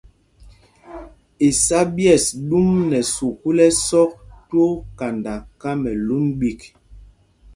Isá 1.47 1.79
ɓyɛ̂ɛs 1.95 2.25
ɗum 2.47 2.69
nɛ 2.89 2.99
sukûl 3.15 3.57
ɛsɔk 3.67 4.11
twóó 4.47 4.73
kanda 4.97 5.33
Kamɛlûn 5.61 6.25
ɓîk. 6.39 6.61